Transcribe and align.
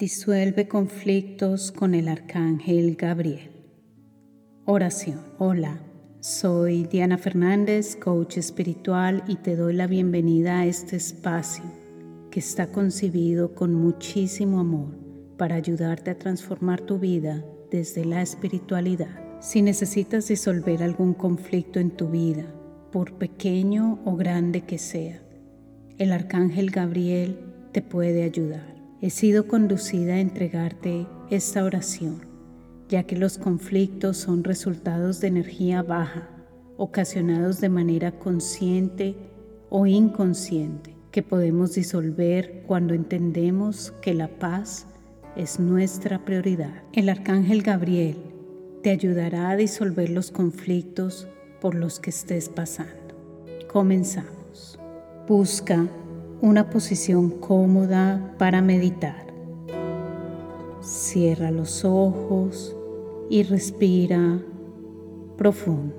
Disuelve 0.00 0.66
conflictos 0.66 1.70
con 1.70 1.94
el 1.94 2.08
Arcángel 2.08 2.96
Gabriel. 2.96 3.50
Oración. 4.64 5.20
Hola, 5.36 5.78
soy 6.20 6.84
Diana 6.84 7.18
Fernández, 7.18 7.96
coach 7.96 8.38
espiritual, 8.38 9.22
y 9.28 9.36
te 9.36 9.56
doy 9.56 9.74
la 9.74 9.86
bienvenida 9.86 10.60
a 10.60 10.64
este 10.64 10.96
espacio 10.96 11.64
que 12.30 12.40
está 12.40 12.68
concibido 12.72 13.54
con 13.54 13.74
muchísimo 13.74 14.60
amor 14.60 14.96
para 15.36 15.56
ayudarte 15.56 16.12
a 16.12 16.18
transformar 16.18 16.80
tu 16.80 16.98
vida 16.98 17.44
desde 17.70 18.06
la 18.06 18.22
espiritualidad. 18.22 19.42
Si 19.42 19.60
necesitas 19.60 20.28
disolver 20.28 20.82
algún 20.82 21.12
conflicto 21.12 21.78
en 21.78 21.90
tu 21.90 22.08
vida, 22.08 22.46
por 22.90 23.18
pequeño 23.18 24.00
o 24.06 24.16
grande 24.16 24.62
que 24.62 24.78
sea, 24.78 25.20
el 25.98 26.10
Arcángel 26.10 26.70
Gabriel 26.70 27.38
te 27.72 27.82
puede 27.82 28.22
ayudar 28.22 28.79
he 29.02 29.10
sido 29.10 29.46
conducida 29.46 30.14
a 30.14 30.20
entregarte 30.20 31.06
esta 31.30 31.64
oración, 31.64 32.26
ya 32.88 33.04
que 33.04 33.16
los 33.16 33.38
conflictos 33.38 34.18
son 34.18 34.44
resultados 34.44 35.20
de 35.20 35.28
energía 35.28 35.82
baja, 35.82 36.28
ocasionados 36.76 37.60
de 37.60 37.68
manera 37.68 38.12
consciente 38.12 39.16
o 39.70 39.86
inconsciente, 39.86 40.94
que 41.10 41.22
podemos 41.22 41.74
disolver 41.74 42.62
cuando 42.66 42.94
entendemos 42.94 43.92
que 44.02 44.14
la 44.14 44.28
paz 44.28 44.86
es 45.36 45.58
nuestra 45.58 46.24
prioridad. 46.24 46.82
El 46.92 47.08
arcángel 47.08 47.62
Gabriel 47.62 48.16
te 48.82 48.90
ayudará 48.90 49.50
a 49.50 49.56
disolver 49.56 50.10
los 50.10 50.30
conflictos 50.30 51.28
por 51.60 51.74
los 51.74 52.00
que 52.00 52.10
estés 52.10 52.48
pasando. 52.48 53.14
Comenzamos. 53.68 54.78
Busca 55.28 55.86
una 56.42 56.70
posición 56.70 57.30
cómoda 57.30 58.34
para 58.38 58.62
meditar. 58.62 59.26
Cierra 60.80 61.50
los 61.50 61.84
ojos 61.84 62.76
y 63.28 63.42
respira 63.42 64.40
profundo. 65.36 65.96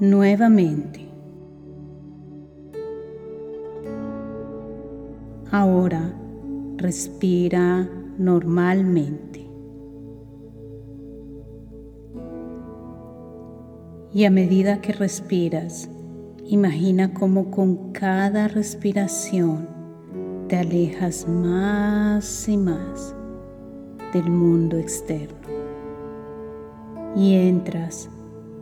Nuevamente. 0.00 1.06
Ahora 5.52 6.12
respira 6.76 7.88
normalmente. 8.18 9.45
Y 14.16 14.24
a 14.24 14.30
medida 14.30 14.80
que 14.80 14.94
respiras, 14.94 15.90
imagina 16.46 17.12
cómo 17.12 17.50
con 17.50 17.92
cada 17.92 18.48
respiración 18.48 19.68
te 20.48 20.56
alejas 20.56 21.28
más 21.28 22.48
y 22.48 22.56
más 22.56 23.14
del 24.14 24.30
mundo 24.30 24.78
externo. 24.78 25.36
Y 27.14 27.34
entras 27.34 28.08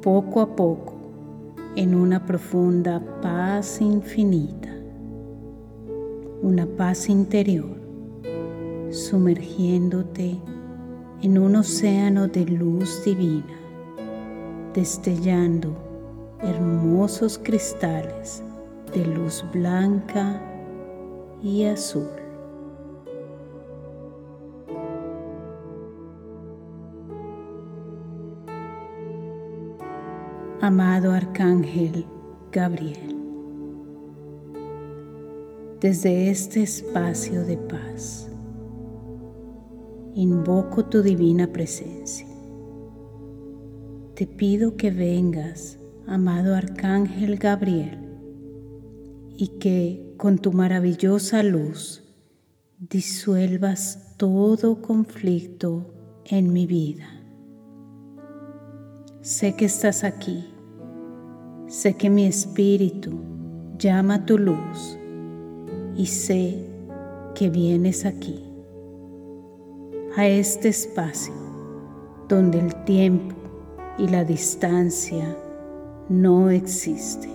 poco 0.03 0.41
a 0.41 0.57
poco 0.57 0.97
en 1.77 1.95
una 1.95 2.27
profunda 2.27 3.01
paz 3.23 3.81
infinita, 3.81 4.75
una 6.43 6.67
paz 6.67 7.09
interior, 7.09 7.77
sumergiéndote 8.91 10.37
en 11.23 11.39
un 11.39 11.55
océano 11.55 12.27
de 12.27 12.45
luz 12.45 13.05
divina 13.05 13.64
destellando 14.75 15.73
hermosos 16.43 17.39
cristales 17.39 18.43
de 18.93 19.07
luz 19.07 19.45
blanca 19.53 20.43
y 21.43 21.65
azul. 21.65 22.09
Amado 30.61 31.13
Arcángel 31.13 32.07
Gabriel, 32.51 33.17
desde 35.81 36.31
este 36.31 36.63
espacio 36.63 37.45
de 37.45 37.59
paz, 37.59 38.31
invoco 40.15 40.87
tu 40.87 41.03
divina 41.03 41.47
presencia 41.47 42.34
te 44.15 44.29
pido 44.29 44.77
que 44.77 44.93
vengas, 44.93 45.77
amado 46.07 46.55
Arcángel 46.55 47.37
Gabriel, 47.37 47.99
y 49.37 49.59
que 49.59 50.15
con 50.17 50.39
tu 50.39 50.53
maravillosa 50.53 51.43
luz 51.43 52.05
disuelvas 52.79 54.15
todo 54.17 54.81
conflicto 54.81 55.93
en 56.27 56.53
mi 56.53 56.67
vida. 56.67 57.09
Sé 59.21 59.57
que 59.57 59.65
estás 59.65 60.05
aquí, 60.05 60.45
sé 61.67 61.95
que 61.95 62.09
mi 62.09 62.25
espíritu 62.25 63.19
llama 63.79 64.27
tu 64.27 64.39
luz 64.39 64.97
y 65.97 66.07
sé 66.07 66.65
que 67.35 67.51
vienes 67.51 68.05
aquí, 68.05 68.45
a 70.17 70.29
este 70.29 70.69
espacio 70.69 71.35
donde 72.29 72.61
el 72.61 72.85
tiempo 72.85 73.44
y 73.99 74.09
la 74.09 74.25
distancia 74.25 75.37
no 76.09 76.51
existen. 76.51 77.33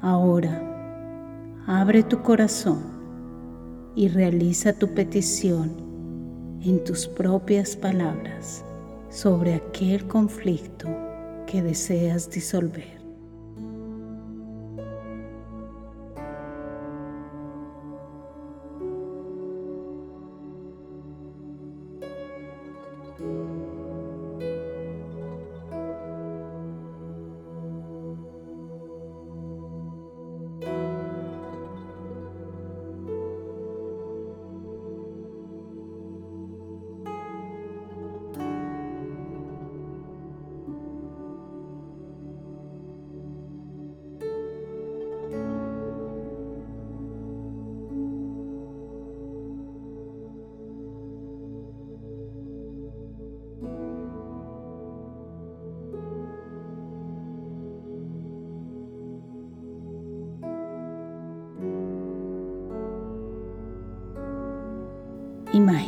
Ahora, 0.00 0.60
abre 1.66 2.02
tu 2.02 2.22
corazón 2.22 2.80
y 3.94 4.08
realiza 4.08 4.72
tu 4.72 4.88
petición 4.88 5.70
en 6.62 6.82
tus 6.84 7.06
propias 7.06 7.76
palabras 7.76 8.64
sobre 9.10 9.54
aquel 9.54 10.06
conflicto 10.06 10.88
que 11.46 11.62
deseas 11.62 12.30
disolver. 12.30 13.01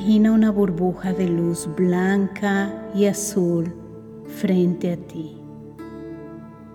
Imagina 0.04 0.32
una 0.32 0.50
burbuja 0.50 1.14
de 1.14 1.26
luz 1.30 1.66
blanca 1.74 2.90
y 2.94 3.06
azul 3.06 3.72
frente 4.26 4.92
a 4.92 4.96
ti 4.98 5.38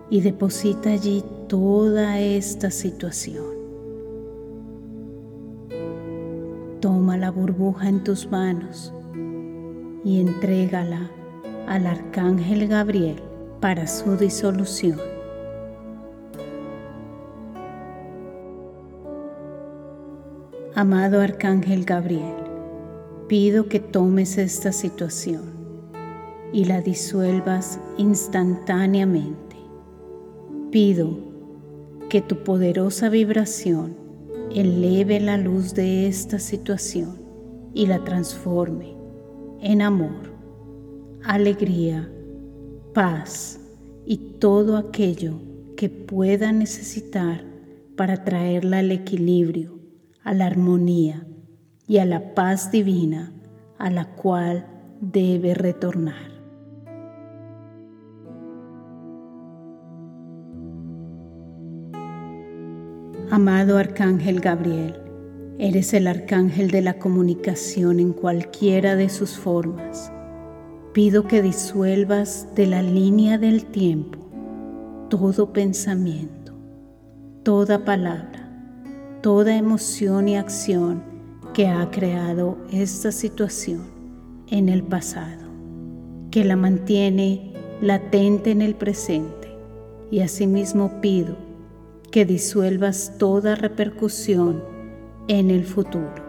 y 0.09 0.21
deposita 0.21 0.89
allí 0.89 1.23
toda 1.47 2.19
esta 2.19 2.71
situación. 2.71 3.45
Toma 6.81 7.17
la 7.17 7.29
burbuja 7.29 7.87
en 7.87 8.03
tus 8.03 8.31
manos 8.31 8.91
y 10.03 10.21
entrégala 10.21 11.11
al 11.67 11.85
arcángel 11.85 12.67
Gabriel 12.67 13.21
para 13.59 13.85
su 13.85 14.17
disolución. 14.17 14.99
Amado 20.73 21.21
arcángel 21.21 21.85
Gabriel, 21.85 22.38
pido 23.29 23.69
que 23.69 23.79
tomes 23.79 24.39
esta 24.39 24.71
situación 24.71 25.43
y 26.51 26.65
la 26.65 26.81
disuelvas 26.81 27.79
instantáneamente. 27.99 29.55
Pido 30.71 31.15
que 32.09 32.23
tu 32.23 32.43
poderosa 32.43 33.07
vibración 33.07 33.95
eleve 34.51 35.19
la 35.19 35.37
luz 35.37 35.75
de 35.75 36.07
esta 36.07 36.39
situación 36.39 37.21
y 37.75 37.85
la 37.85 38.03
transforme 38.03 38.95
en 39.61 39.83
amor, 39.83 40.33
alegría, 41.23 42.11
paz 42.95 43.59
y 44.07 44.17
todo 44.39 44.75
aquello 44.75 45.39
que 45.77 45.87
pueda 45.87 46.51
necesitar 46.51 47.45
para 47.95 48.23
traerla 48.23 48.79
al 48.79 48.91
equilibrio, 48.91 49.77
a 50.23 50.33
la 50.33 50.47
armonía 50.47 51.28
y 51.89 51.97
a 51.97 52.05
la 52.05 52.35
paz 52.35 52.71
divina 52.71 53.33
a 53.79 53.89
la 53.89 54.05
cual 54.05 54.67
debe 55.01 55.55
retornar. 55.55 56.29
Amado 63.31 63.79
Arcángel 63.79 64.39
Gabriel, 64.39 65.01
eres 65.57 65.93
el 65.93 66.07
arcángel 66.07 66.69
de 66.69 66.81
la 66.81 66.99
comunicación 66.99 67.99
en 67.99 68.13
cualquiera 68.13 68.95
de 68.95 69.09
sus 69.09 69.31
formas. 69.37 70.11
Pido 70.93 71.27
que 71.27 71.41
disuelvas 71.41 72.47
de 72.55 72.67
la 72.67 72.83
línea 72.83 73.39
del 73.39 73.65
tiempo 73.65 74.19
todo 75.09 75.53
pensamiento, 75.53 76.53
toda 77.41 77.83
palabra, 77.83 78.47
toda 79.23 79.55
emoción 79.55 80.27
y 80.27 80.37
acción 80.37 81.08
que 81.53 81.67
ha 81.67 81.89
creado 81.91 82.57
esta 82.71 83.11
situación 83.11 83.81
en 84.49 84.69
el 84.69 84.83
pasado, 84.83 85.47
que 86.31 86.43
la 86.43 86.55
mantiene 86.55 87.53
latente 87.81 88.51
en 88.51 88.61
el 88.61 88.75
presente 88.75 89.55
y 90.11 90.21
asimismo 90.21 91.01
pido 91.01 91.35
que 92.11 92.25
disuelvas 92.25 93.17
toda 93.17 93.55
repercusión 93.55 94.63
en 95.27 95.51
el 95.51 95.65
futuro. 95.65 96.27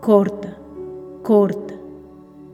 Corta, 0.00 0.58
corta, 1.22 1.74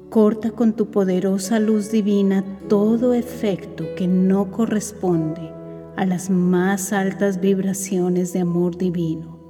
corta 0.09 0.53
con 0.53 0.75
tu 0.75 0.91
poderosa 0.91 1.59
luz 1.59 1.91
divina 1.91 2.45
todo 2.69 3.15
efecto 3.15 3.85
que 3.97 4.07
no 4.07 4.51
corresponde 4.51 5.51
a 5.97 6.07
las 6.07 6.31
más 6.31 6.93
altas 6.93 7.41
vibraciones 7.41 8.33
de 8.33 8.41
amor 8.41 8.77
divino 8.77 9.42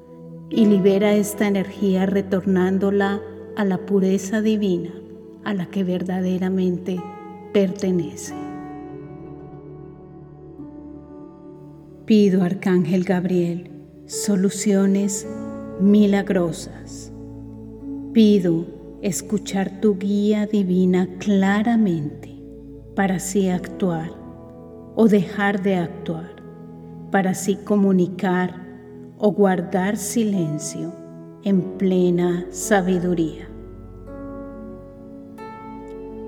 y 0.54 0.66
libera 0.66 1.14
esta 1.14 1.49
energía 1.49 2.04
retornándola 2.04 3.20
a 3.56 3.64
la 3.64 3.78
pureza 3.78 4.43
divina 4.43 4.90
a 5.44 5.54
la 5.54 5.66
que 5.66 5.82
verdaderamente 5.82 7.02
pertenece. 7.52 8.34
Pido, 12.04 12.43
Arcángel 12.43 13.04
Gabriel, 13.04 13.70
soluciones 14.06 15.26
milagrosas. 15.81 17.12
Pido 18.12 18.66
escuchar 19.00 19.81
tu 19.81 19.96
guía 19.96 20.46
divina 20.46 21.08
claramente 21.19 22.38
para 22.94 23.16
así 23.16 23.49
actuar 23.49 24.10
o 24.94 25.08
dejar 25.08 25.62
de 25.62 25.76
actuar, 25.76 26.31
para 27.10 27.31
así 27.31 27.56
comunicar 27.56 28.62
o 29.23 29.33
guardar 29.33 29.97
silencio 29.97 30.93
en 31.43 31.63
plena 31.79 32.45
sabiduría. 32.51 33.49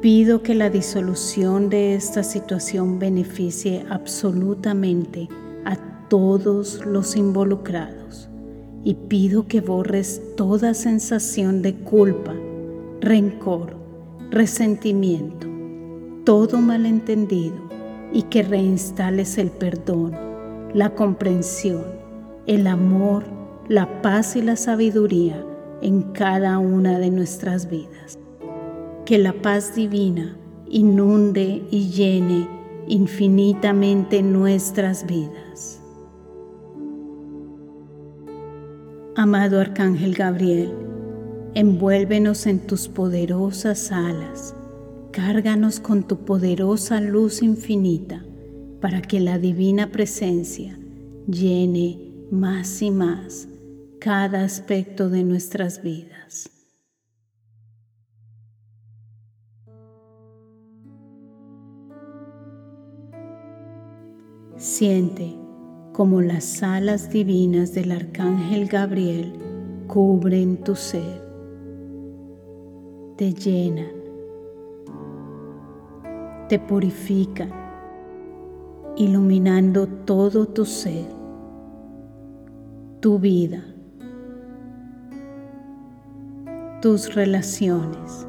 Pido 0.01 0.43
que 0.43 0.55
la 0.55 0.71
disolución 0.71 1.69
de 1.69 1.95
esta 1.95 2.23
situación 2.23 2.99
beneficie 2.99 3.85
absolutamente 3.91 5.29
todos 6.09 6.85
los 6.87 7.17
involucrados 7.17 8.29
y 8.85 8.95
pido 8.95 9.47
que 9.49 9.61
borres 9.61 10.23
toda 10.37 10.75
sensación 10.75 11.63
de 11.63 11.75
culpa, 11.75 12.35
rencor, 13.01 13.77
resentimiento, 14.31 15.49
todo 16.25 16.59
malentendido 16.59 17.57
y 18.13 18.23
que 18.23 18.43
reinstales 18.43 19.39
el 19.39 19.51
perdón, 19.51 20.13
la 20.75 20.91
comprensión, 20.95 21.83
el 22.47 22.67
amor, 22.67 23.25
la 23.69 24.03
paz 24.03 24.37
y 24.37 24.43
la 24.43 24.57
sabiduría 24.57 25.45
en 25.81 26.03
cada 26.13 26.59
una 26.59 26.99
de 26.99 27.11
nuestras 27.11 27.71
vidas. 27.71 28.19
Que 29.07 29.19
la 29.19 29.33
paz 29.33 29.75
divina 29.75 30.37
inunde 30.67 31.63
y 31.71 31.89
llene 31.91 32.49
infinitamente 32.87 34.23
nuestras 34.23 35.07
vidas. 35.07 35.81
Amado 39.17 39.61
Arcángel 39.61 40.15
Gabriel, 40.15 40.73
envuélvenos 41.55 42.47
en 42.47 42.67
tus 42.67 42.89
poderosas 42.89 43.93
alas, 43.93 44.57
cárganos 45.13 45.79
con 45.81 46.03
tu 46.03 46.25
poderosa 46.25 47.01
luz 47.01 47.43
infinita 47.43 48.25
para 48.81 49.01
que 49.01 49.21
la 49.21 49.39
divina 49.39 49.93
presencia 49.93 50.79
llene 51.29 52.04
más 52.31 52.83
y 52.83 52.91
más 52.91 53.49
cada 54.01 54.45
aspecto 54.45 55.09
de 55.09 55.25
nuestras 55.25 55.83
vidas. 55.83 56.51
Siente 64.57 65.35
como 65.93 66.21
las 66.21 66.63
alas 66.63 67.11
divinas 67.11 67.73
del 67.73 67.93
Arcángel 67.93 68.67
Gabriel 68.67 69.33
cubren 69.87 70.57
tu 70.65 70.75
ser, 70.75 71.23
te 73.17 73.33
llenan, 73.33 73.93
te 76.49 76.59
purifican, 76.59 77.53
iluminando 78.97 79.87
todo 79.87 80.47
tu 80.47 80.65
ser, 80.65 81.24
tu 83.05 83.19
vida, 83.19 83.63
tus 86.81 87.15
relaciones 87.15 88.27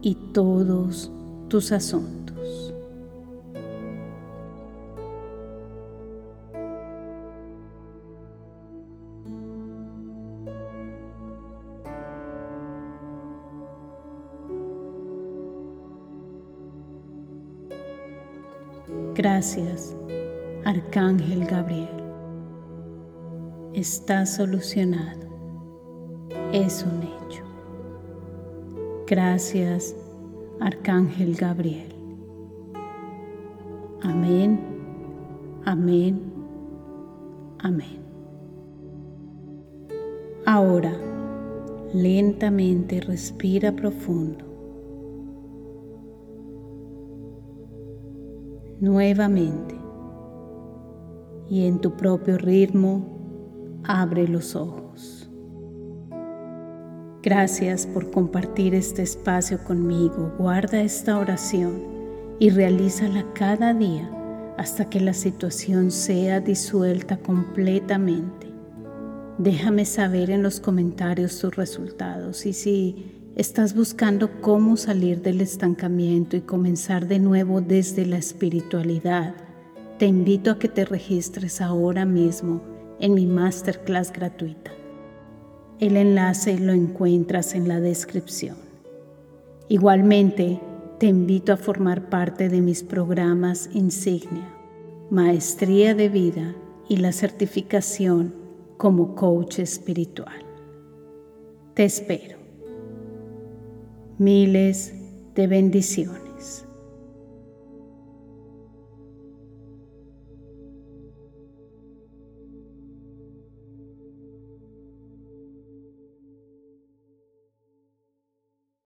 y 0.00 0.14
todos 0.32 1.10
tus 1.48 1.72
asuntos. 1.72 2.72
Gracias, 19.16 19.96
Arcángel 20.64 21.44
Gabriel. 21.44 21.97
Está 23.78 24.26
solucionado. 24.26 25.28
Es 26.52 26.82
un 26.84 27.00
hecho. 27.00 27.44
Gracias, 29.06 29.94
Arcángel 30.58 31.36
Gabriel. 31.36 31.94
Amén, 34.02 34.58
amén, 35.64 36.20
amén. 37.60 38.00
Ahora, 40.44 40.92
lentamente 41.94 43.00
respira 43.00 43.70
profundo. 43.70 44.44
nuevamente 48.80 49.74
y 51.50 51.66
en 51.66 51.80
tu 51.80 51.96
propio 51.96 52.38
ritmo 52.38 53.17
abre 53.88 54.28
los 54.28 54.54
ojos. 54.54 55.28
Gracias 57.22 57.86
por 57.86 58.12
compartir 58.12 58.76
este 58.76 59.02
espacio 59.02 59.58
conmigo. 59.64 60.32
Guarda 60.38 60.80
esta 60.80 61.18
oración 61.18 61.82
y 62.38 62.50
realízala 62.50 63.26
cada 63.34 63.74
día 63.74 64.08
hasta 64.56 64.88
que 64.88 65.00
la 65.00 65.14
situación 65.14 65.90
sea 65.90 66.38
disuelta 66.38 67.16
completamente. 67.16 68.46
Déjame 69.38 69.84
saber 69.84 70.30
en 70.30 70.44
los 70.44 70.60
comentarios 70.60 71.40
tus 71.40 71.56
resultados 71.56 72.46
y 72.46 72.52
si 72.52 73.18
Estás 73.38 73.76
buscando 73.76 74.40
cómo 74.40 74.76
salir 74.76 75.22
del 75.22 75.40
estancamiento 75.40 76.36
y 76.36 76.40
comenzar 76.40 77.06
de 77.06 77.20
nuevo 77.20 77.60
desde 77.60 78.04
la 78.04 78.18
espiritualidad. 78.18 79.32
Te 79.96 80.06
invito 80.06 80.50
a 80.50 80.58
que 80.58 80.66
te 80.66 80.84
registres 80.84 81.60
ahora 81.60 82.04
mismo 82.04 82.77
en 83.00 83.14
mi 83.14 83.26
masterclass 83.26 84.12
gratuita. 84.12 84.72
El 85.80 85.96
enlace 85.96 86.58
lo 86.58 86.72
encuentras 86.72 87.54
en 87.54 87.68
la 87.68 87.80
descripción. 87.80 88.56
Igualmente, 89.68 90.60
te 90.98 91.06
invito 91.06 91.52
a 91.52 91.56
formar 91.56 92.08
parte 92.08 92.48
de 92.48 92.60
mis 92.60 92.82
programas 92.82 93.70
insignia, 93.72 94.48
Maestría 95.10 95.94
de 95.94 96.08
Vida 96.08 96.54
y 96.88 96.96
la 96.96 97.12
certificación 97.12 98.34
como 98.76 99.14
coach 99.14 99.60
espiritual. 99.60 100.42
Te 101.74 101.84
espero 101.84 102.38
miles 104.18 104.92
de 105.34 105.46
bendiciones. 105.46 106.27